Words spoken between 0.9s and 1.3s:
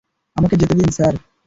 Sir.